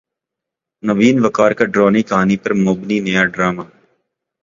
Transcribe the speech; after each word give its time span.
نوین 0.83 1.15
وقار 1.25 1.51
کا 1.57 1.65
ڈرانی 1.73 2.01
کہانی 2.09 2.37
پر 2.43 2.51
مبنی 2.65 2.97
نیا 3.05 3.23
ڈراما 3.33 3.63